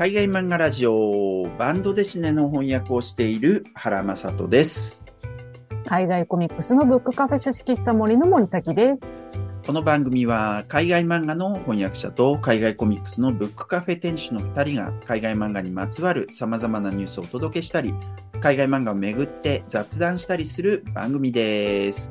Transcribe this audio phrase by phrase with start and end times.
[0.00, 5.04] 海外漫画ラジオバンドデシネの翻訳をしている原正人です。
[5.84, 9.66] 海外コミックスのブックカフェ書式した森の森崎です。
[9.66, 17.92] この番組は海外漫画の翻訳者と海外コミックスのブックカフェ店主の2人が海外漫画にまつわる様々なニュースをお届けしたり、
[18.40, 22.10] 海外漫画をめぐって雑談したりする番組です。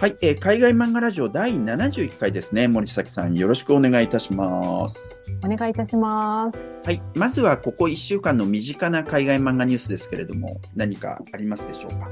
[0.00, 2.68] はい、えー海外漫画ラジオ第71回ですね。
[2.68, 5.30] 森崎さんよろしくお願いいたします。
[5.44, 6.58] お願いいたします。
[6.84, 12.08] はい、まずはここ1週間の身近な海外漫画ニュースですけれども、何かありますでしょうか？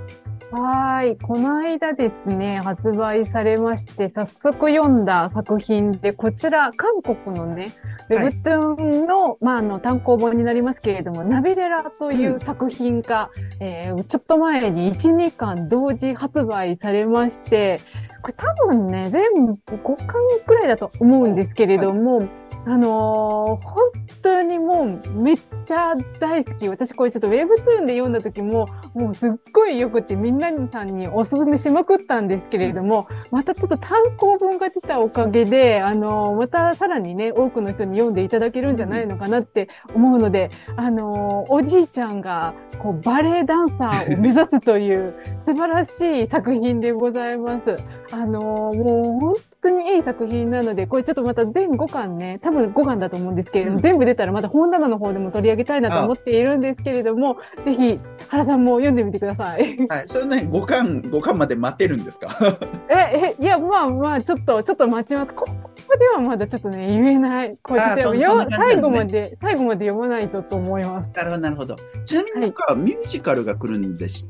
[0.51, 1.17] はーい。
[1.19, 7.73] この間ですね、発売されまして、早速読んだ作品で、こちら、韓国のね、
[8.11, 8.29] ウはい。
[8.29, 12.41] ェブトゥーンの、まあ、あの、単行本になりますけれども、ナビレラといううん。
[12.41, 17.81] 作品が、えーちょっと前に1、2巻同時発売されまして、
[18.23, 22.29] これ多分ね、全部5巻くらいだと思うんですけれども、
[22.67, 26.69] あのー本当にもうめっちゃ大好き。
[26.69, 47.77] 私これちょっとウェブトゥーンで読んだ時も、もうすっごいよくてみんなさんにおすすめしまくったんですけれども、またちょっと単行本が出たおかげで、あのーまたさらにね、多くの人に読んでいただけるんじゃないのかなって思うので、あのーおじいちゃんがこうバレエダンサーを目指すという素晴らしい作品でございます。
[48.13, 57.99] あのーもう本当にいい作品なので、これちょっとまた全5巻ね、多分5巻だと思うんですけれども、うん全部出たらまた本棚の方でも取り上げたいなと思っているんですけれども、ぜひ
[58.29, 59.77] 原さんも読んでみてください。
[59.89, 62.29] はい、それね、5巻、5巻まで待てるんですか？
[62.89, 65.35] え、え、いや、まあまあ、ちょっと、ちょっと待ちます。
[65.35, 67.57] ここではまだちょっとね、言えない。
[67.63, 71.13] これね最後まで、最後まで読まないとと思います。
[71.17, 71.77] なるほど、なるほど。
[72.05, 74.27] ちなみになんか、ミュージカルが来るんでし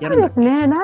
[0.00, 0.66] そうですね。
[0.66, 0.76] 来年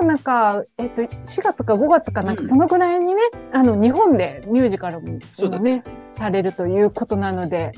[0.00, 2.48] の、なんか、えっと、4月か5月かなんか、うん。
[2.48, 3.20] そのぐらいにね、
[3.52, 5.82] あの、日本でミュージカルもそうだね、
[6.16, 7.72] されるということなので、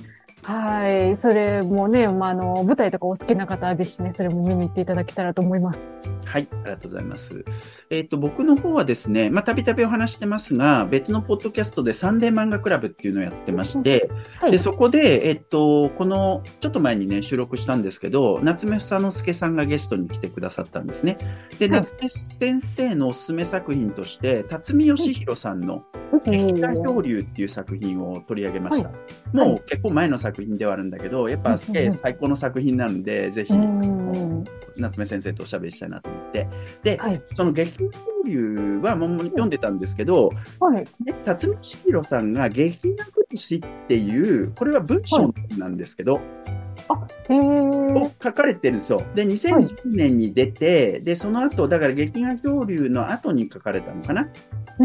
[0.45, 1.17] はい。
[1.17, 5.81] それもね、まあ、あの、舞台とかお好きな方はぜひね、それも見に行っていただけたらと思います。
[6.25, 7.45] はい、ありがとうございます。
[7.91, 14.11] えっ、と、僕の方はですね、まあ、たびたびお話してますが、別のポッドキャストでサンデー漫画クラブっていうのをやってまして、
[14.41, 14.59] はいで、。
[14.59, 21.19] そこで、えっと、この、ちょっと前にね、収録したんですけど、夏目房之助さんがゲストに来てくださったんですね。
[21.59, 25.85] で、はい夏目先生のおすすめ作品として、辰巳義弘さんの、
[26.25, 28.89] 劇団漂流っていう作品を取り上げました。
[28.89, 28.95] は
[29.33, 34.45] もう結構前の作品ではあるんだけど、やっぱすげえ最高の作品なので、ぜひう、ん。
[34.77, 36.49] 夏目先生とおしゃべりしたいなと思って。
[36.83, 37.23] で、はい。
[37.35, 40.87] その劇団漂流はもう読んでたんですけど、はい。
[41.05, 46.62] ね、辰巳義弘さんが劇学士っていう、これは文章なんですけど、へ
[46.93, 48.11] をー。
[48.23, 49.03] 書かれてるんですよ。
[49.15, 54.29] で、2010年に出て、で、その後、だから劇画漂流の後に書かれたのかな？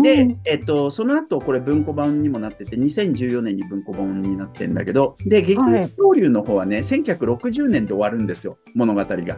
[0.02, 9.38] で、うんえっと、その後、これ文庫版にもなってて、2014年に文庫版になってんだけど、で、劇画漂流の方はね、1960年で終わるんですよ、物語が。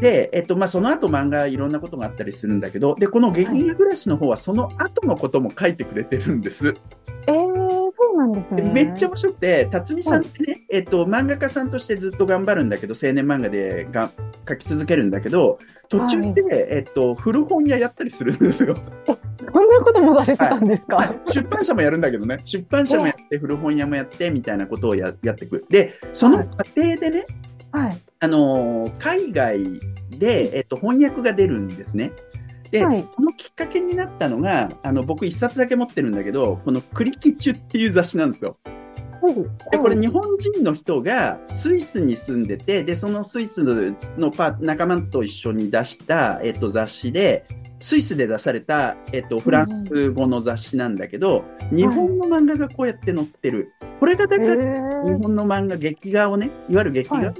[0.00, 6.68] で、えっと、まあ、その後漫画いろんなことがあったりするんだけど、で、この劇画暮らしの方はその後のことも書いてくれてるんです。
[6.68, 6.76] えー、
[8.12, 8.70] そうなんですでね。
[8.72, 14.10] めっちゃ面白くて、辰巳さんってね、えっと、漫画家さんとしてずっと頑張るんだけど、青年漫画でが
[14.46, 15.58] 書き続けるんだけど、
[15.88, 18.76] 途中で、えっと、古本屋やったりするんですよ。
[19.06, 25.64] こんなこともされてたんですか、はい出版社もやるんだけどね、出版社もやって、古本屋もやって、みたいなことをややっていく。
[25.70, 27.24] で、その過程でね、
[27.70, 27.98] はい。
[28.20, 29.80] あのー海外
[30.10, 32.12] で、えっと、翻訳が出るんですね。
[32.72, 33.04] で、はい。
[33.04, 38.56] このきっかけになったのが、あの、僕一冊だけ持ってるんだけど、このクリキチュっていう雑誌なんですよ。
[39.70, 43.62] で、これ日本人の人がスイスに住んでて、で、そのスイス
[44.16, 47.44] のパ仲間と一緒に出した、えっと、雑誌で、
[47.82, 53.72] スイスで出された、えっと、フランス語の雑誌なんだけど、日本の漫画がこうやって載ってる。
[53.98, 55.18] これがだへから、日ー。
[55.20, 57.34] 本の漫画、劇画をね、いわゆる劇画をはい。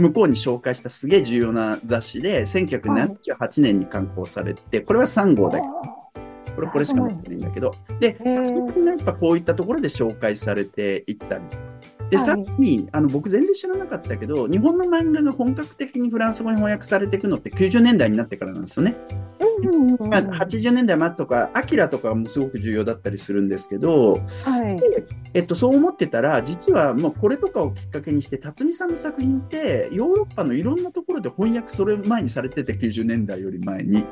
[0.00, 5.66] 向こうに紹介したすげえ重要な雑誌で、1978年に刊行されて、これは3号だけ。
[5.66, 5.72] ど、
[6.54, 8.46] これこれしか持ってないんだけど、で、へー。
[8.46, 11.40] 辰巳さんがやっぱこういったところで紹介されていった
[12.10, 18.96] いさっき、あの、僕全然知らなかったけど、日本の漫画が本格的にフランス語に翻訳されていくのって90年代になってからなんですよね。
[19.40, 24.18] うんうんうんうんまあ、80年代末とか、アキラとかもすごく重要だったりするんですけど、は
[24.70, 24.80] い。
[25.34, 34.04] えっと、そう思ってたら、実はもうこれとかをきっかけにして、辰巳さんの作品って、ヨーロッパのいろんなところで翻訳それ前にされてて、90年代より前に。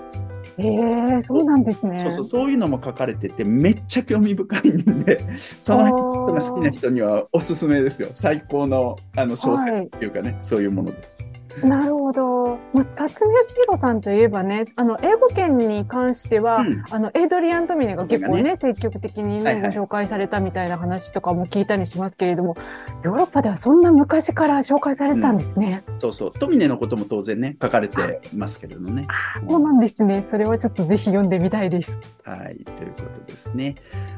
[0.58, 1.99] ええそうなんですね。
[1.99, 5.20] そうそう、そういうのも書かれてて、めっちゃ興味深いんで、
[5.61, 8.08] その人が好きな人にはおすすめですよ。
[8.14, 11.19] 最高のあの小説っていうかね、そういうものです。
[11.62, 12.58] なるほど。
[12.73, 22.56] まあ、辰巳義弘さんといえばね、あの、英語圏に関しては、うんあの、エイドリアン・トミネが結構ね、ね積極的にね、はいはいご紹介されたみたいな話とかも聞いたりしますけれども、
[23.03, 25.82] ヨーロッパではそんな昔から紹介されたんですね。
[25.99, 26.31] そうそう。
[26.31, 27.97] トミネのことも当然ね、書かれて
[28.35, 29.06] ますけれどね。
[29.49, 30.25] そうなんですね。
[30.31, 31.99] それはちょっとぜひ読んでみたいです。
[32.23, 33.75] はい、ということですね。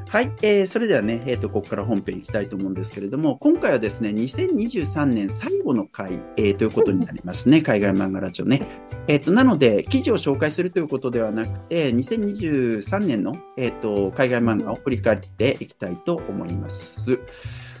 [0.09, 8.67] はい、えーそれではね、えっ、と、ここから本編いきたいと思うんですけれども、今回はですね、2023年最後の回、えーということになりますね、海外漫画ラジオね。
[9.07, 17.19] えっ、と、なので、記事を紹介するということではなくて、2023年の、えっ、と、海外漫画を振り返っていきたいと思います。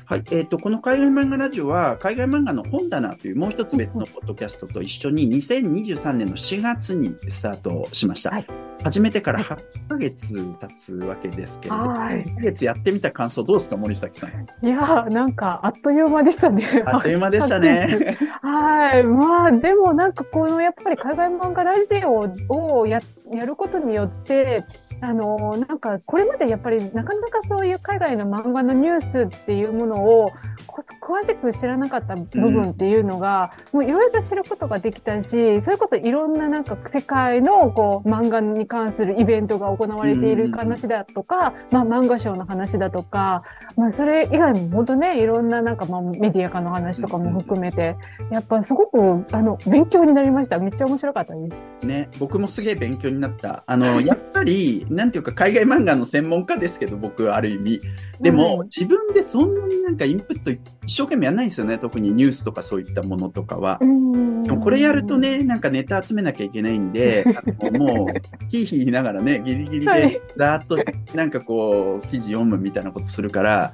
[0.09, 0.23] はい。
[0.31, 8.31] えっ、と、この海外漫画ラジオは、海外漫画の本棚というもう一つ別のポッドキャストと一緒に2023年の4月にスタートしました。
[8.31, 8.47] はい
[8.81, 14.65] 始めてから8ヶ月経つわけですけれども、はい8ヶ月やってみた感想どうですか、森崎さん？
[14.65, 16.65] いやー、なんか、あっという間でしたね。
[16.87, 18.17] あっという間でしたね。
[18.41, 19.03] はい。
[19.03, 23.01] まあ、でもなんかこの、やっぱり海外漫画ラジオをや、
[23.31, 24.63] やることによって、
[25.01, 30.31] あの、なんか、これまでやっぱりなかなかそういう海外の漫画のニュースっていうものを、
[30.67, 35.29] こ詳しく知らなかった部分っていうのが、もういろいろと知ることができたし、
[35.61, 43.43] そういうこといろんななんか世界のこう漫画に関するイベントが行われている話だとか、まあ漫画賞の話だとか、
[43.75, 47.95] まあそれ以外も本当ね、いろんななんかまあメディア化の話とかも含めて、
[48.31, 50.59] やっぱすごくあの勉強になりました。
[50.59, 51.49] めっちゃ面白かったで
[51.81, 51.87] す。
[51.87, 53.63] ね、僕もすげえ勉強になった。
[53.65, 57.81] あの、 やっぱり、なんていうか、海外漫画の専門家ですけど、僕はある意味。
[58.19, 61.77] でも、自分でそんなになんかインプット一生懸命やんないんですよね。
[61.77, 63.79] 特にニュースとかそういったものとかは。
[63.79, 67.25] でもこれやるとね、なんかネタ集めなきゃいけないんで、
[67.73, 70.77] もう、ひいひい言いながらね、ギリギリはいで、ざーっと、
[71.15, 73.73] なんかこう、記事読むみたいなことするから、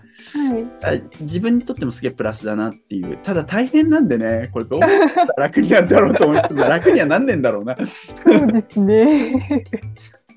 [0.85, 0.99] はい。
[0.99, 3.17] あ自分にとってもすげえプラスだなっていう。
[3.23, 7.75] ただ大変なんでね、これどうやったら楽になるんだろうと思いつつ、楽にはなんねえんだろうな。
[7.75, 9.63] そうですね。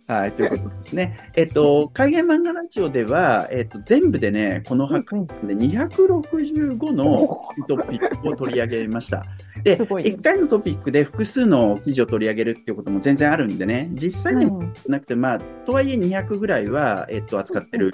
[0.08, 1.19] はい、ということですね。
[1.37, 7.28] えっと、海外漫画ラジオでは、えっと、全部でね、この8うんで265の
[7.69, 9.26] トピックを取り上げました。
[9.64, 17.93] ですごい1回のトピックで複数の記事を取り上げるっていうことも全然あるんでね、実際にも少なくて、まあ、とはいえ200ぐらいは、えっと、扱ってる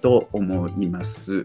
[0.00, 1.44] と思います。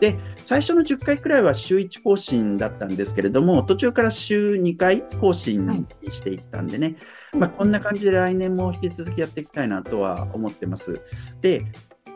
[0.00, 6.96] で、最初の10回くらいは週1更新だったんですけれども、途中から週2回更新にしていったんでね、
[7.32, 11.00] まあ、こんな感じで来年も引き続きやっていきたいなとは思ってます。
[11.40, 11.64] で、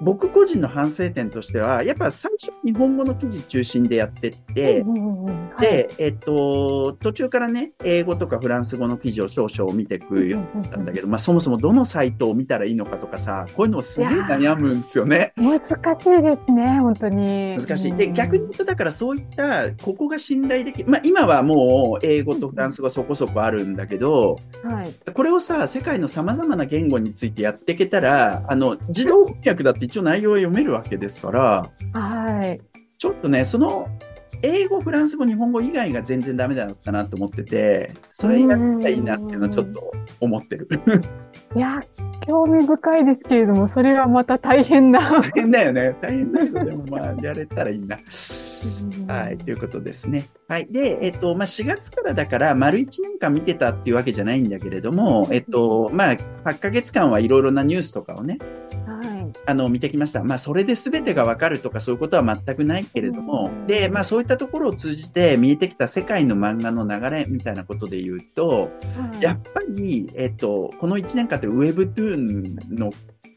[0.02, 15.32] 僕個人の反省点としては、やっぱ最初日本語の記事中心でやってって、うんうんうんはいで、えっと、途中からね、英語とかフランス語の記事を少々見ていくようになったんだけど、まあそもそもどのサイトを見たらいいのかとかさ、こういうのをすげえ悩むんですよね。
[15.37, 17.56] 難しいですね、本当に。
[17.58, 17.94] 難しい。
[17.94, 20.90] で、逆に言うと、だからそういった、ここが信頼できる。
[20.90, 25.12] まあ今はもう英語とフランス語そこそこあるんだけど、はい。
[25.12, 32.59] これをさ、世界の様々な言語についてやっていけたら、あの、自動翻訳だって一応内容は読めるわけですから、はい。
[32.97, 33.89] ちょっとね、その、
[34.41, 40.67] 英語、フランス語、日本語以外が全然ダメだったなと思ってて、それやったらいいなっていうのはちょっと思ってる。
[41.55, 41.83] いや、
[42.27, 45.21] 興味深いですけれども、それはまた大変な。
[45.21, 45.94] 大変だよね。
[46.00, 47.99] 大変だけど、でもまあ、やれたらいいな。
[49.09, 50.25] はい、ということですね。
[50.49, 50.69] はい。
[50.71, 58.71] で、えっと、まあ、4月からだから、丸1年間見てたっていうわけじゃないんだけれども、えっと、まあ、8ヶ月間はいろいろなニュースとかをね、はい。
[59.44, 60.23] あの、見てきました。
[60.23, 68.67] まあ、それで全てがわかるとかそういうことは全くないけれども、で、まあ、そういったところを通じて見えてきた世界の漫画の流れみたいなことで言うと、は
[69.19, 72.93] いやっぱり、えっと、この1年間ってウェブトゥーンの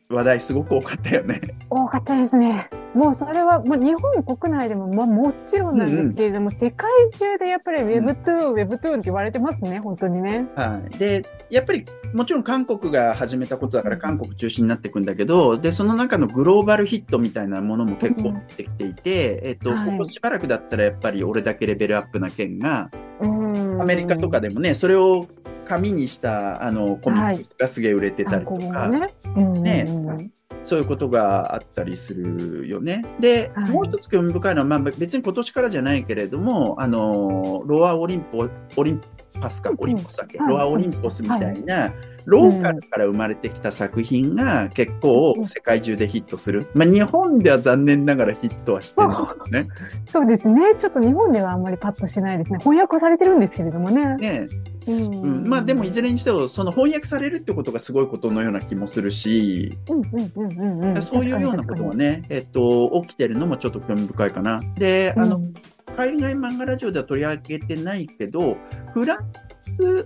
[0.09, 1.41] 話題すごく多かったよね。
[1.69, 2.69] 多かったですね。
[2.93, 10.47] もうそれは、もう日本国内でも、まあもちろんなんですけれども、世界中でやっぱり Webtoon、Webtoon って言われてますね、本当にね。
[10.55, 10.97] はい。
[10.97, 23.81] で、やっぱり、もちろん韓国が始めたことだから韓国中心になっていくんだけど、で、その中のグローバルヒットみたいなものも結構出てきていて、えっと、はいここしばらくだったらやっぱり俺だけレベルアップな件が、うん。
[23.81, 25.27] アメリカとかでもね、それを
[25.67, 29.07] 紙にした、あの、コミックスがすげえ売れてたりとか、ね。
[29.35, 30.31] うんねうん
[30.63, 33.03] そういうことがあったりするよね。
[33.19, 39.01] で、はいもう一つ興味深いのは、まあ、別に今年からじゃないけれども、あの、ロアオリンポ、オリン
[39.39, 41.91] パスか、オリンポスだっけ、はいロアオリンポスみたいな、
[42.25, 46.67] ローカルから生まれてきた作品が結構世界中でヒットする。
[46.73, 49.67] まあ、日本では残念ながらヒットはしてないよね。
[50.07, 50.75] そうですね。
[50.77, 52.57] ちょっと日本ではあんまりパッとしないですね。
[52.59, 54.15] 翻訳はされてるんですけれどもね。
[54.15, 54.47] ね
[54.87, 61.01] うんうん、まあでもいずれにせよ、その翻訳されるってことがすごいことのような気もするし、うんうんうんうんうん。
[61.01, 64.61] そういうようなことがね、えっと、起きてるのもちょっと興味深いかな。
[64.75, 65.53] で、あの、うん
[65.95, 68.57] 海外漫画ラジオでは取り上げてないけど、
[68.93, 69.19] フラン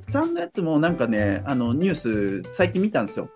[0.03, 3.27] スさんのやつもなんかね、あの、ニュース最近見たんですよ。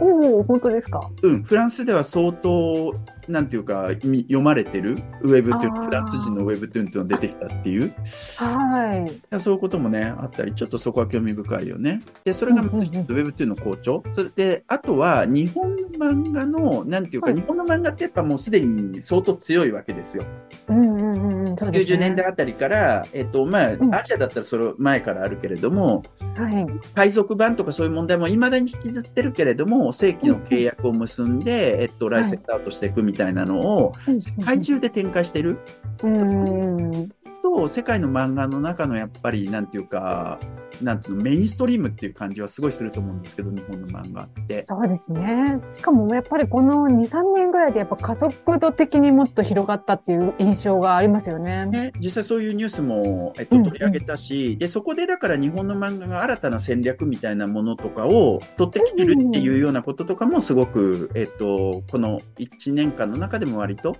[0.00, 1.08] おお、本当ですか？
[1.22, 2.96] うん、フランスでは相当、
[3.30, 4.98] なんていうか、読まれてる？
[5.22, 7.94] ウェブトゥーン、フランス人のウェブトゥーンっていうのが出てきたっていう。
[8.36, 9.40] はい。
[9.40, 12.02] そういうこともね、あったり、ちょっとそこは興味深いよね。
[12.24, 14.02] で、それがまずウェブトゥーンの好調。
[14.12, 20.24] それで、あとは、日本の漫画の、なんていうか、はい、日本の漫画ってやっぱもうすでに相当強いわけですよ。
[20.68, 21.56] うんうんうん。
[21.56, 26.02] そうですね、90年代あたりから、えっと、まあ、うん、アジアだったらその前からあるけれども、
[26.36, 26.66] はい。
[26.94, 35.58] 海賊版とかそういう問題も未だに引きずってるけれども、正規の契約を結んで、うん、えっと、ライセンスアウトしていくみたいなのを、世界中で展開してる。
[36.02, 37.08] うん。
[37.56, 40.38] と、世界の漫画の中のやっぱり、なんていうか、
[40.82, 44.64] なんていうの、メインストリームっていう感じはすごいすると思うんですけど、日本の漫画って。
[44.64, 45.60] そうですね。
[45.66, 51.66] しかもやっぱりこの2、3年ぐらいでやっぱ加速度的にもっと広がったっていう印象がありますよね。
[51.66, 63.96] ね実際そういうニュースも、えっと、取り上げたし、うんうん、で、そこでだから日本の漫画が新たな戦略みたいなものとかを取ってきてるっていうようなこととかもすごく、えっと、この1年間の中でも割と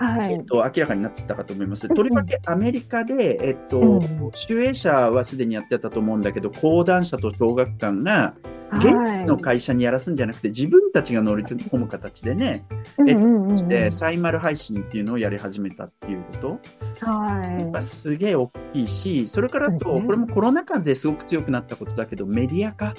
[0.00, 1.86] はい、えっと、明らかになったかと思います。
[1.88, 8.34] とりわけアメリカで、えっと、うん、集英社はすでにやってたと思うんだけど、講談社と小学館が、
[8.78, 12.64] 現地の会社にやらすんじゃなくて、自分たちが乗り込む形でね、
[13.06, 13.16] えっ
[13.56, 16.58] してサイマル配信っていうのをやり始めたっていうこ
[17.00, 17.06] と。
[17.06, 17.62] はい。
[17.62, 22.94] やっぱすげえ大きいし、それからと、これもコロナ禍ですごく強くなったことだけど、メディア化。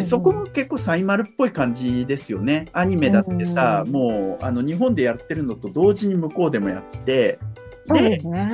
[0.00, 2.66] そこも結構サイマルっぽい感じですよね。
[2.72, 7.38] アニメだってさ、もうあの日本でやってるのと同時に向こうでもやって、
[7.86, 8.50] で、ね、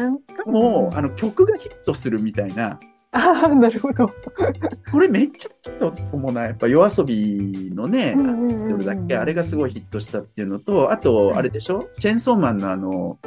[0.46, 2.78] もうあの曲がヒットするみたいな。
[3.12, 4.06] ああ、なるほど。
[4.06, 4.12] こ
[4.98, 6.42] れめっちゃヒットと思うな。
[6.44, 8.14] やっぱ夜遊びのね、
[8.68, 11.88] どれだけあれがすごいヒットしたっていうのと、あと、あれでしょ？
[11.98, 13.18] チェンソーマンのあの、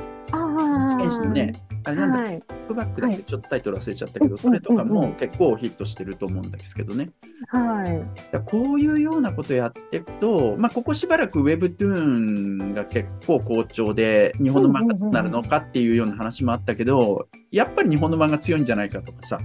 [0.88, 1.54] 選手のね、
[1.86, 7.10] あれなんだはい、クバックだけちょっとタイトル忘れちゃったけど、はい、それとかも結構ヒットしてると思うんですけどね。
[7.48, 8.40] はい。
[8.46, 19.40] こういうようなことやっていくと、まあ、ここしばらく Webtoon が結構好調で、日本の漫画になるのかっていうような話もあったけど、やっぱり日本の漫画強いんじゃないかとかさ。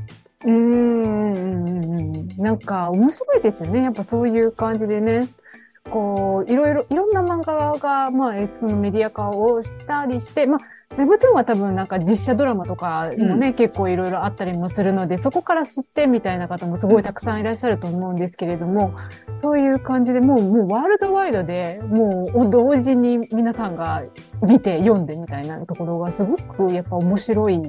[0.45, 3.83] うん、なんか面白いですよね。
[3.83, 5.29] やっぱそういう感じでね。
[5.91, 10.59] こう、いろいろ、いろんな漫画が、まあ、そのメディア化をしたりして、まあ、
[10.97, 18.95] ウェブトゥーンは多分なんか実写ドラマとかもね、うん、結構いろいろあったりもするので、そこから知ってみたいな方もすごいたくさんいらっしゃると思うんですけれども、
[19.37, 24.03] そういう感じでもう、もうワールドワイドでもう同時に皆さんが
[24.43, 27.61] 見て読んでみたいなところがすごくやっぱ面白い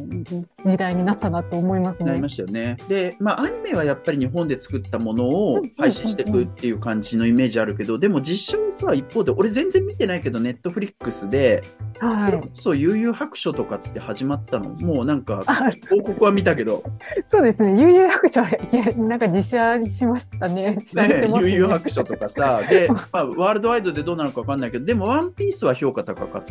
[0.66, 2.06] 時代になったなと思いますね。
[2.06, 2.78] なりましたよね。
[2.88, 11.64] で、まあアニメはやっぱり日本で作ったものを配信していくっていう感じのイメージあるけど、でも実写はさ、一方で、俺全然見てないけど、ネットフリックスで、
[12.00, 12.42] はい。
[12.54, 14.70] そう、悠々白書とかって始まったの？
[14.70, 15.44] もうなんか、
[15.89, 16.84] 報告は見たけど。
[17.32, 17.80] そうですね。
[17.80, 20.76] 悠々白書は、いや、なんか実写しましたね。
[20.96, 22.64] ね悠々白書とかさ。
[22.68, 26.44] で、 まあ、ワールドワイドでどうなのかわかんないけど、でもワンピースは評価高かっ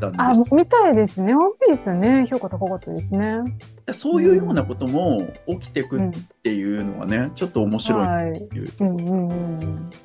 [0.00, 1.34] たんであ、見たいですね。
[1.34, 3.42] ワンピースね、評価高かったですね。
[3.90, 6.10] そういうようなことも起きてくっ
[6.42, 8.84] ていうのはね、うん、ちょっと面白いっていうと、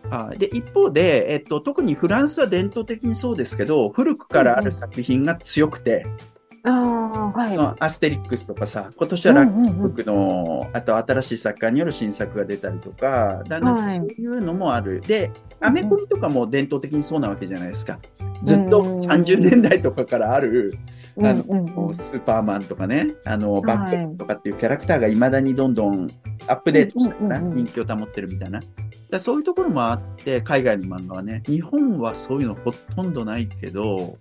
[0.10, 6.06] はい、で一方で、えっと、特にフランスは伝統的にそうですけど古くからある作品が強くて、
[6.70, 14.94] あはい、アステリックスとかさ、今年はラックブックの、あと新しい作家による新作が出たりとか、だんそういうのもある。
[14.94, 15.32] はい、で、
[15.62, 18.00] アメコミとかも伝統的にそうなわけじゃないですか。
[18.44, 20.74] ずっと30年代とかからある、
[21.20, 26.10] あの、スーパーマンとかね、あの、バッケンとかっていうキャラクターがいまだにどんどん
[26.48, 28.60] アップデートしてから人気を保ってるみたいな。
[29.10, 34.18] だそういうところもあって、海外の漫画はね、日本はそういうのほとんどないけど、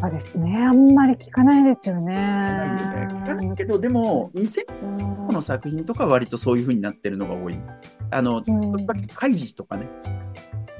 [0.00, 0.56] そうですね。
[0.60, 2.14] あんまり聞かないですよね。
[2.14, 7.56] 聞かないけど、でも、2000の作品とかは割とそういうふうになってるのが多い。
[8.10, 8.42] あの、
[9.14, 9.88] カイジとかね。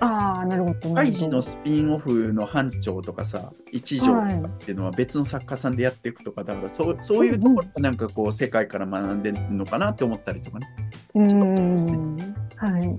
[0.00, 0.94] ああ、なるほど。
[0.94, 10.68] カイジのスピンオフの班長とかさ、一条とかっていうのは別の作家さんでやっていくとか、だからそうそういうところがなんかこう、世界から学んでるのかなって思ったりとかね。
[11.14, 11.76] うん。
[12.56, 12.96] はい。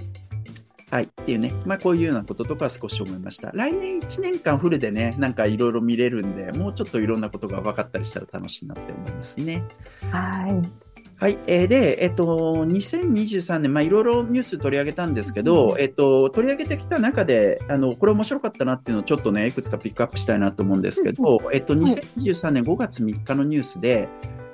[0.91, 1.03] はい。
[1.03, 1.53] っていうね。
[1.65, 3.51] まあ、こういうようなこととか少し思いました。
[3.53, 9.63] 来年1年間フルでね、なんかいろいろ見れるんで、もうちょっといろんなことが分かったりしたら楽しいなって思いますね。
[10.11, 10.89] はい。
[11.19, 11.37] はい。
[11.47, 24.07] えー、で、えっと、2023年、まあ、いろいろニュース取り上げたんですけど、えっと、取り上げてきた中で、あの、これ面白かったなっていうのをちょっとね、いくつかピックアップしたいなと思うんですけど、えっと、2023年5月3日のニュースで、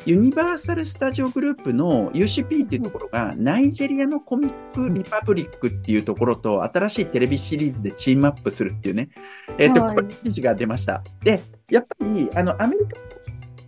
[0.06, 9.10] ユニバーサル・スタジオ・グループの UCP っていうところが、ナイジェリアのコミック・リパブリックっていうところと、新しいテレビシリーズでチームアップするっていうね、
[9.58, 11.04] えっ、ー、と、これ記事が出ました。
[11.24, 13.00] で、やっぱり、あの、アメリカ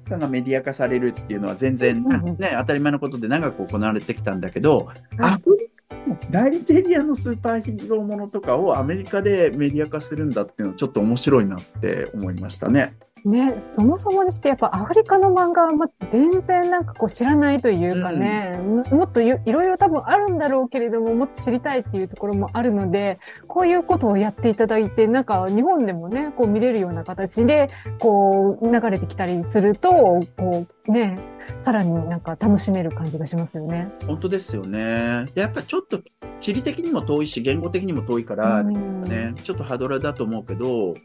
[0.08, 12.96] カがメディア化されるっていうのは全然、うんうんね、当たり前のことで長く行われてきたんだけど、はいアフリカのナイジェリアのスーパーヒーローものとかをアメリカでメディア化するんだっていうのはちょっと面白いなって思いましたね。
[13.26, 18.58] ね、そもそもにしてやっぱアフリカの漫画はま全然なんかこう知らないというかね、
[18.92, 27.68] ももっといいろいろ多分あるんだろうけれども、もっと知りたいっていうところもあるので、こういうことをやっていただいて、なんか日本でもね、こう見れるような形で、
[28.00, 29.90] こう流れてきたりすると、
[30.38, 31.18] こうね、
[31.64, 33.92] さらになんか楽しめる感じがしますよね。
[34.06, 35.26] 本当ですよね。
[35.34, 36.02] で、やっぱちょっと
[36.40, 40.98] 地理的にも遠いし、言語的にも遠いから、うんね、ちょっとハードルだと思うけど、うん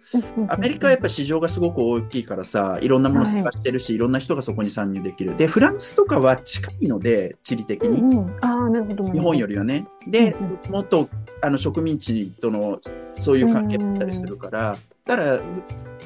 [0.49, 5.37] アメリカはやっぱ市場がすごく大きいからさ、いろんなもの探してるし、い、ろんな人がそこに参入できる。
[5.37, 8.01] で、フランスとかは近いので、地理的に。
[8.01, 9.13] うんうん、ああ、なるほど。
[9.13, 9.87] 日本よりはね。
[10.07, 10.33] で
[10.67, 11.09] うん、もっと
[11.41, 12.81] あの植民地との
[13.21, 15.41] そういう関係だったりするから、ただ、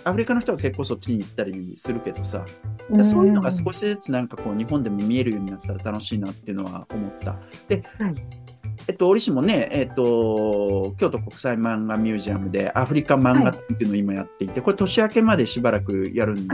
[0.04, 2.44] アフリカの人は結構そっちに行ったりするけどさ、
[2.90, 7.36] りそういうのが少しずつなんかこう日本でも見えるようになったら楽しいなっていうのは思った。
[7.68, 8.46] で、はい
[8.88, 16.46] えっと、折しもね、えっと、京都国際漫画ミュージアムでアフリカ漫画展っていうのを今やっていて、これ年明けまでしばらくやるん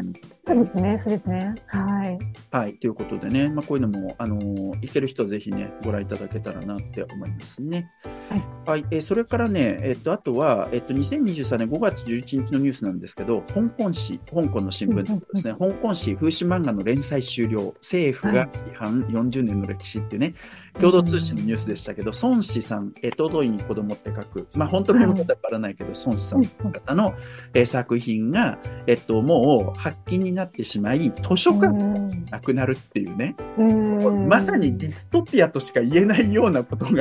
[0.46, 1.54] そうですね、そうですね。
[1.66, 2.18] はい。
[2.50, 7.90] はい、ということでね、まあ、こういうのも、あのー行ける人はぜひね、ご覧いただけたらなって思いますね。
[8.30, 20.34] はい、えーそれからね、えっと、あとは、えっと、2023年5月11日のニュースなんですけど、香港紙、香港の新聞ですね、香港紙風刺漫画の連載終了、政府が批判40年の歴史っていうね、
[20.78, 27.14] 共同通信のニュースでしたけど、孫子さん、えー、尊いに子供って書く、まあ、本当の読み方はわからないけど、孫子さんの方の、
[27.54, 31.98] えー作品が、えっと、もう発禁になってしまい、図書館が
[32.30, 34.28] なくなるっていうね、うん。
[34.28, 36.90] まさにディストピアとしか言えないようなことが。
[36.92, 36.96] い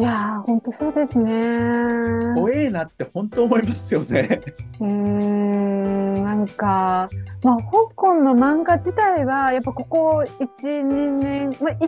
[0.00, 2.34] やー、本当そうですね。
[2.34, 4.40] 怖えなって本当思いますよね。
[4.80, 7.08] うーん、なんか、
[7.42, 7.62] まあ、香
[7.94, 11.78] 港の漫画自体は、やっぱここ1、2年、まあ、い、い、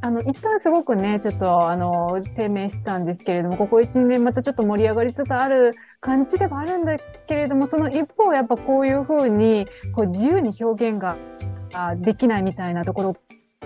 [0.00, 11.16] あの、一旦すごくね、ちょっと、あの、低迷してたんですけれども、ここ1、2年またちょっと盛り上がりつつある感じではあるんだけれども、その一方、やっぱこういうふうに、こう、自由に表現が
[11.74, 13.16] あできないみたいなところ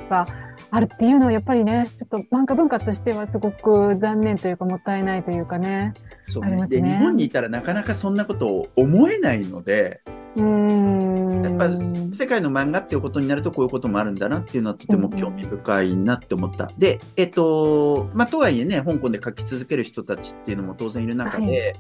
[0.09, 0.27] が
[0.71, 5.95] あるっていうのは、やっぱりね、ちょっと漫画文化としてはすごく残念というか、もったいないというかね。
[6.25, 10.03] そうねね日本にいたらなかなかそんなことを思えないので、
[10.37, 11.43] うーん。
[11.43, 16.71] やっぱ世界の漫画っていうことになるとこういうこともあるんだなっていうのはとても興味深いなって思った。
[16.79, 21.75] で、えっと、まあ、とはいえね、香港で書き続ける人たちっていうのも当然いる中で、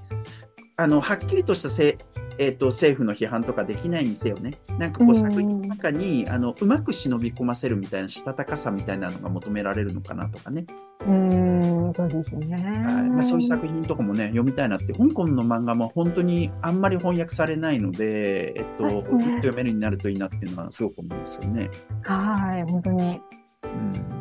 [0.80, 1.98] あの、はっきりとしたせ、
[2.38, 10.66] えっと、政府の批判とかできないにせよね、なんかこううん作品の中に、あの、うまく忍び込ませるみたいなしたたかさみたいなのが求められるのかなとかね。
[11.00, 12.54] うーん、そうですね。
[12.54, 21.70] はいまあ、そういう作品とかもね、読みたいなって、香港の漫画も本当にあんまり翻訳されないので、えっと、はいもっと読めるようになるといいなっていうのはすごく思いますよね。
[22.04, 23.20] はい、本当に。
[23.64, 24.18] うん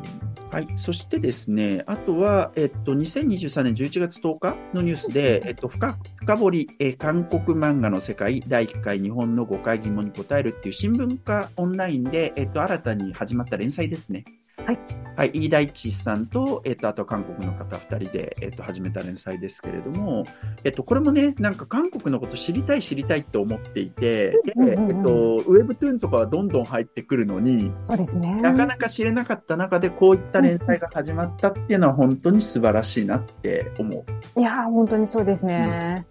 [0.49, 0.67] はい。
[0.77, 14.23] そしてですね、あとは、えっと、2023年11月10日のニュースで、えっと、深深掘り、えー韓国漫画の世界第1回日本の誤解疑問に答えるっていう新聞化オンラインで、えっと、新たに始まった連載ですね。
[14.65, 14.79] はい。
[15.15, 15.31] はい。
[15.33, 20.25] 飯大地さんと、えっと、あと韓国の方2人で、えっと、始めた連載ですけれども、
[20.63, 28.35] えっと、これもね、なんか韓国のこと知りたい知りたいと思っていて、で、うんうんうんえっと、ウェブトゥーンとかはどんどん入ってくるのに、そうですね。
[28.41, 34.39] なかなか知れなかった中でこういった連載が始まったっていうのは本当に素晴らしいなって思う。
[34.39, 36.05] いやー、本当にそうですね。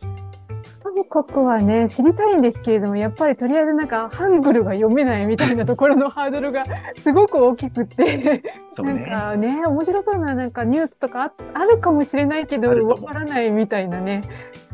[1.07, 6.65] 韓国はね、知りたいんですけれども、やっぱりとりあえずなんか、ハングルが読めないみたいなところのハードルが
[7.03, 8.41] すごく大きくて、なん
[8.73, 9.07] そうね。
[9.09, 14.23] かね、面白そうななんかニュースとかああるかもしれないけど、わからないみたいなね、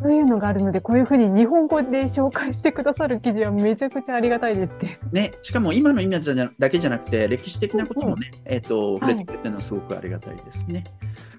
[0.02, 4.98] そういうのがあるので、こういうふうに日本語で紹介してくださる記事はめちゃくちゃありがたいですね。
[5.12, 5.32] ね。
[5.42, 10.74] しかも今のイメージだけじゃなくて、歴史的なこともね、えっ、と、触れてくれてるのはすごくありがたいですね。
[10.76, 11.31] はい。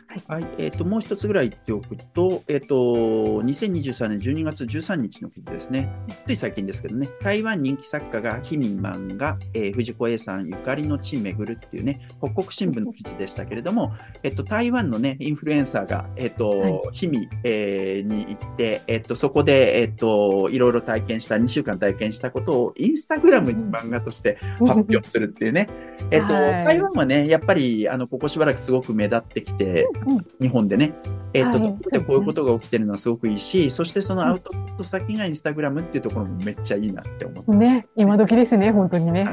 [0.57, 5.91] えっ、と、もう一つぐらい言っておくと、えっ、と、2023年12月13日の記事ですね。
[6.27, 16.79] つい最近ですけどね、台湾人気作家がヒミンマンが、えー藤子 A さんゆかりの地巡るっていうね、北国新聞の記事でしたけれども、えっと、台湾のね、インフルエンサーが、えっと、はい。
[16.99, 25.67] 氷見、えーに行って、えっと、そこで、えっと、いろいろ体験した、2週間体験したことを、インスタグラムに漫画として発表するっていうね。
[26.11, 26.65] えっと、はい。
[26.65, 30.02] 台湾はね、やっぱり、あの、ここしばらくすごく目立ってきて、うん
[30.39, 30.93] 日本でね、
[31.33, 31.59] えっと、はい。
[31.61, 37.51] どこでこういうことが起きてるのはすごくいいし、そしてそのアウトプット先がインスタグラムっていうところもめっちゃいいなって思って。
[37.51, 39.25] ね、今時ですね、本当にね。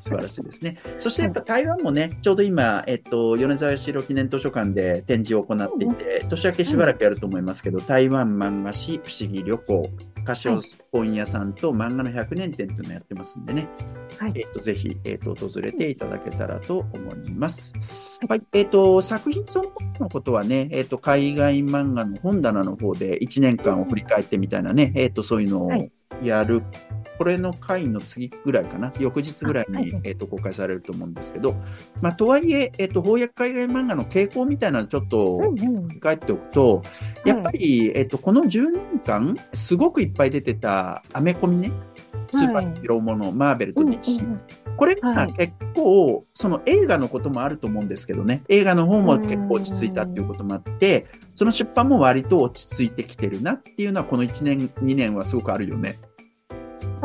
[0.00, 0.78] 素晴らしいですね。
[0.98, 9.88] そしてやっぱ台湾もね、ちょうど今、えっと、米沢八代記念図書館で展示を行っていて、年明けしばらくやると思いますけど、台湾漫画史不思議旅行、
[10.24, 10.48] 菓子
[10.92, 13.68] 本屋さんと漫画の100年展というのをやってますんでね、
[14.18, 17.74] はい、えっ、ー、と、ぜひ、えっ、ー、と、訪れていただけたらと思います。
[18.28, 25.70] はい、えっ、ー、と、作品そのもののことはね、えっ、と、海外漫画の本棚の方で1年間を振り返ってみたいなね、えっ、と、そういうのを
[26.22, 26.62] やる。
[27.16, 31.54] これの回の次ぐらいかな、翌日ぐらいに、はい、えーと、公開されると思うんですけど、
[32.00, 35.56] まあ、とはいえ、えーと、翻訳海外漫画の傾向みたいなのちょっと振
[35.94, 36.82] り返っておくと、
[37.24, 41.70] うんうん、やっぱり、えーと、この10年間、すごくいっぱい出てたアメコミね、
[42.34, 44.40] スーパーヒーローもの、はい、マーベルと DC、うんうん
[44.76, 55.98] これが結構、その映画のこともあると思うんですけどね、映画の方も結構落ち着いたっていうこともあって、その出版も割と落ち着いてきてるなっていうのは、この1年、2年はすごくあるよね。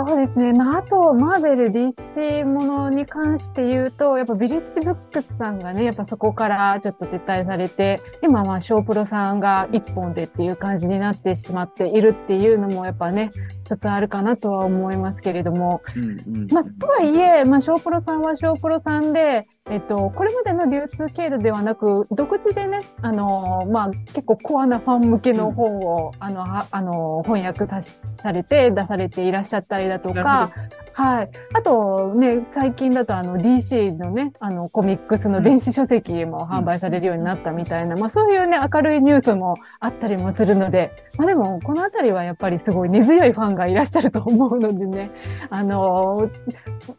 [0.08, 0.54] そうですね。
[0.54, 13.30] まあ、あと、マーベル DC ものに関して言うと、やっぱビレッジブックスさんがね、やっぱそこからちょっと撤退されて、今まあ、ショープロさんが一本でっていう感じになってしまっているっていうのも、やっぱね、
[13.70, 16.04] 一つあるかなとは思いますけれども、うん
[16.38, 30.52] うん、まあ、とはいえ、まあ、ショープロさんはショープロさんで、えっと、これまでの流通経路ではなく、独自でね、あの、まあ、結構コアなファン向けの本を、うん、あの、あの、翻訳されて出されていらっしゃったりだとか、
[31.00, 31.30] はい。
[31.54, 45.12] あとね、最近だとあの DC のね、あのコミックスの電子書籍も販売されるようになったみたいな、まあそういうね、明るいニュースもあったりもするので、まあでもこのあたりはやっぱりすごい根強いファンがいらっしゃると思うのでね、
[45.50, 46.30] あの、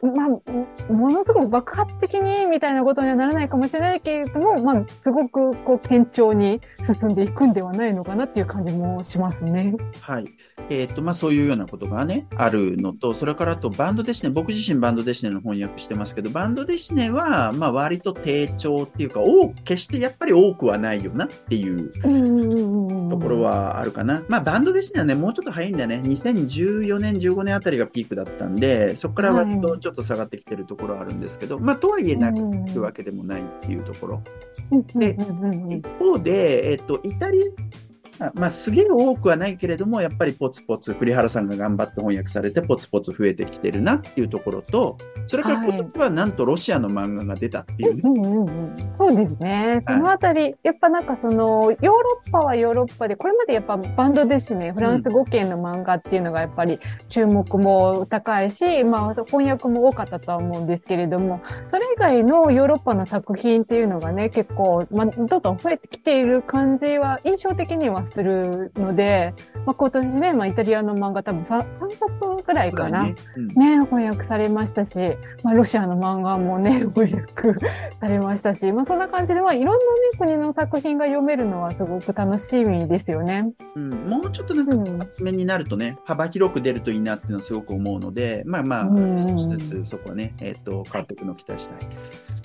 [0.01, 6.59] まあ、ものすごく爆発的にみたいなことにはならないかもしれないけれども、まあすごくこう堅調に
[6.99, 9.75] 進んでいくんではないのかなっていう感じもしますね。
[10.01, 10.25] はい。
[10.71, 21.91] えっ、ー、と、まあそういうようなことがね、あるのと、それからとバンドデシネ、僕自身バンドデシネの翻訳してますけど、バンドデシネは、まあ割と低調っていうか、多決してやっぱり多くはないよなっていう
[23.09, 24.23] ところはあるかな。
[24.27, 26.01] まあバンドデシネはね、もうちょっと早いんだね。
[26.03, 32.39] 2014年、15年あたりがピークだったんで、そこから割とちょっと下がってきてるところはあるんですけど、まあとはいえなく
[32.71, 34.23] てわけでもないっていうところ。
[34.95, 35.17] で、
[35.69, 37.90] 一方で、えっと、イタリア、
[38.35, 48.01] まあ、すげえ多くはないけれども、やっぱりポツポツ、栗原さんが頑張って翻訳されて、ポツポツ増えてきてるなっていうところと、それから今年はなんとロシアの漫画が出たっていうね。
[48.03, 49.83] うんうんうん、そうですね。
[49.87, 56.79] そのあたり、はい、やっぱなんかその、ヨーロッパはヨーロッパで、これまでやっぱバンドですね、フランス語圏の漫画っていうのがやっぱり
[57.09, 69.33] 注目も高いし、まあ翻訳も多かったとは思うんですけれども、それ以外のヨーロッパの作品っていうのがね、結構、まあ、どんどん増えてきている感じは印象的にはするので、
[69.65, 74.97] まあ、今年ね、まあ、イタリアの漫画多分 3, 3冊ぐらいかな、ねうん、ね、翻訳されましたし、
[75.43, 77.59] まあ、ロシアの漫画もね、 翻訳
[77.99, 83.51] されましたし、まあ、そんな感じで、まあ、いろんなね、国の作品が読めるのはすごく楽しみですよね。
[83.75, 91.89] うん、もうちょっとなんか厚めになるとね、うん、幅広く出るといいなっていうのはすごく思うので、まあまあ、少しずつそこはね、えっ、ー、と、変わっていくのを期待したい。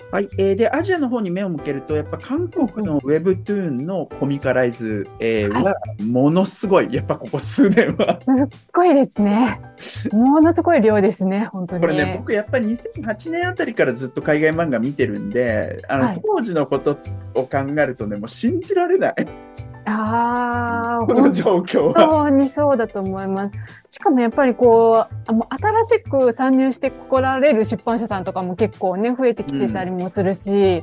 [0.09, 0.29] はい。
[0.37, 8.19] えー、で、アジアの方に目を向けると、やっぱ韓国の Webtoon のコミカライズ、えー、は、ものすごい、やっぱここ数年は。
[8.21, 9.61] すっごいですね。
[10.11, 11.81] ものすごい量ですね、本当に。
[11.81, 16.97] これね、僕やっぱり2008年あたりからずっと海外漫画見てるんで、あの、はい、当時のこと
[17.35, 19.15] を考えるとね、もう信じられない。
[19.87, 22.07] ああ、 この状況は。
[22.07, 23.55] 本当にそうだと思います。
[23.89, 30.81] しかもやっぱりこう、あの新しく参入してこられる出版社さんとかも結構ね、増えてきてたりもするし、うん、い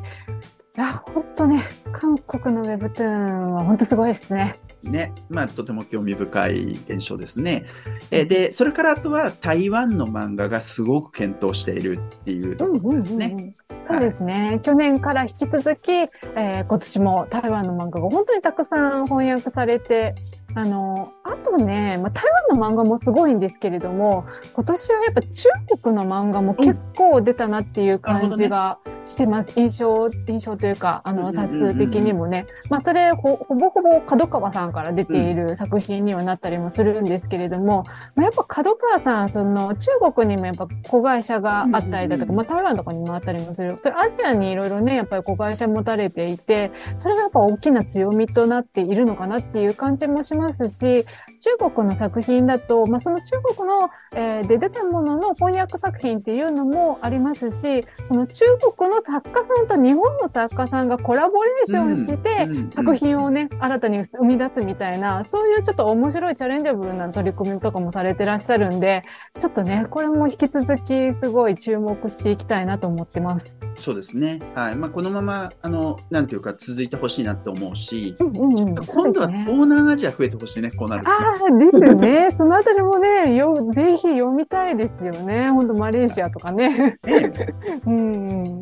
[0.77, 4.55] や、本当ね、韓国のウェブトゥーンは本当すごいですね。
[4.91, 7.65] ね、まあ、とても興味深い現象ですね。
[8.11, 12.57] えで、それからあとは台湾の漫画がすごく検討しているっていう。
[12.57, 13.27] ところですね。
[13.27, 13.55] うんうんうん。
[13.87, 20.15] そうですね、はい、去年から引き続き、えー、今年も台湾の漫画が本当にたくさん翻訳されて、
[20.55, 25.49] あの、あとね、まあ、台湾の漫画もすごいんですけれども、今年はやっぱ中
[25.83, 29.59] 国の漫画も結構出たなっていう感じがしてます。
[29.59, 32.47] 印象、印象というか、あの、冊数的にもね。
[32.69, 37.85] まあ、それほ、ほぼほぼ角川さんから出ている作品にはなったりもするんですけれども、
[38.17, 43.79] まあ、やっぱ角川さん、その、中国にもやっぱ子会社があったりだとか、まあ、台湾とかにもあったりもする。
[43.83, 51.07] それアジアにいろいろね、やっぱり子会社持たれていて、それがやっぱ大きな強みとなっているのかなっていう感じもしますし、
[51.41, 53.25] 中国の作品だと、まあ、その中
[53.57, 58.45] 国の、えー、で出たものの翻訳作品っていうのもありますし、その中
[58.77, 69.03] 国の作家さんと日本の作家さんがコラボレーションして、作品をね、新たに生み出すみたいな、そういうちょっと面白いチャレンジャブルな取り組みとかもされてらっしゃるんで、
[69.39, 73.53] ちょっとね、これも引き続きすごい注目していきたいなと思ってます。
[73.77, 74.41] そうですね。
[74.55, 74.77] はい。
[74.77, 82.29] まあ、このまま、あの、なんていうか、続いてほしいなって思うし、うんうんうん、今度は東南アジア増えてほしいね、こうなると、ああ、ですよね。
[82.37, 85.51] そのあたりもね、よ、ぜひ読みたいですよね。
[85.51, 86.99] 本当マレーシアとかね。
[87.05, 87.31] ね
[87.87, 88.59] うん。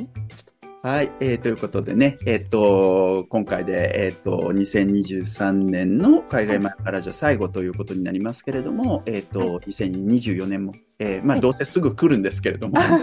[0.85, 13.01] はい、えー、ということでね、えっ、と、今回で、えっ、と、2023年の海外漫画ラジオ最後ということになりますけれども、えっ、と、2024年も、えー、まあ、どうせすぐ来るんですけれども、 はい。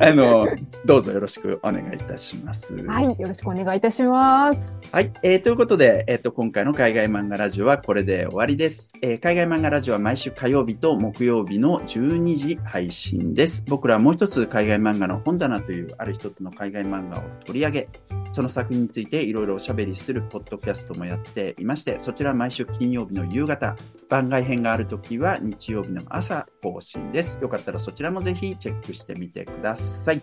[0.00, 0.48] あの、
[0.86, 2.74] どうぞよろしくお願いいたします。
[2.86, 4.80] はい、よろしくお願いいたします。
[4.92, 5.12] はい。
[5.22, 8.92] えーということで、えっ、と、今回の海外漫画ラジオはこれで終わりです。
[9.02, 13.62] えー海外漫画ラジオは毎週火曜日と木曜日の12時配信です。
[13.68, 17.88] 僕らはもう一つ海外漫画の本棚というある一つの海外漫画を取り上げ、
[18.32, 23.76] その作品についていろいろおしゃべりするポッドキャストもやっていまして、そちら毎週金曜日の夕方、
[24.08, 27.40] 番外編がある時は日曜日の朝更新です。
[27.42, 30.22] よかったらそちらもぜひチェックしてみてください。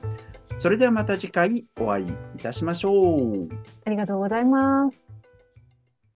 [0.58, 3.50] それではまた次回お会いいたしましょう。
[3.86, 5.07] ありがとうございます。